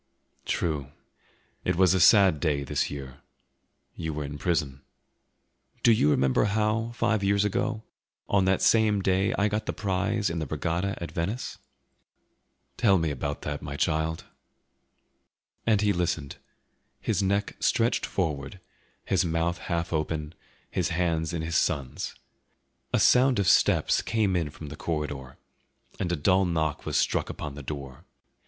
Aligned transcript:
"True; 0.45 0.87
it 1.63 1.75
was 1.75 1.93
a 1.93 1.99
sad 1.99 2.39
day, 2.39 2.63
this 2.63 2.89
year; 2.89 3.21
you 3.95 4.15
were 4.15 4.23
in 4.23 4.39
prison." 4.39 4.81
"Do 5.83 5.91
you 5.91 6.09
remember 6.09 6.45
how, 6.45 6.89
five 6.95 7.23
years 7.23 7.45
ago, 7.45 7.83
on 8.27 8.45
that 8.45 8.63
same 8.63 9.03
day 9.03 9.31
I 9.35 9.47
got 9.47 9.67
the 9.67 9.73
prize 9.73 10.31
in 10.31 10.39
the 10.39 10.47
regatta 10.47 10.97
at 10.99 11.11
Venice?" 11.11 11.59
"Tell 12.77 12.97
me 12.97 13.11
about 13.11 13.43
that, 13.43 13.61
my 13.61 13.77
child." 13.77 14.23
And 15.67 15.81
he 15.81 15.93
listened, 15.93 16.37
his 16.99 17.21
neck 17.21 17.55
stretched 17.59 18.03
forward, 18.07 18.59
his 19.05 19.23
mouth 19.23 19.59
half 19.59 19.93
open, 19.93 20.33
his 20.71 20.89
hands 20.89 21.31
in 21.31 21.43
his 21.43 21.57
son's. 21.57 22.15
A 22.91 22.99
sound 22.99 23.37
of 23.37 23.47
steps 23.47 24.01
came 24.01 24.35
in 24.35 24.49
from 24.49 24.69
the 24.69 24.75
corridor, 24.75 25.37
and 25.99 26.11
a 26.11 26.15
dull 26.15 26.43
knock 26.45 26.87
was 26.87 26.97
struck 26.97 27.29
upon 27.29 27.53
the 27.53 27.61
door. 27.61 28.03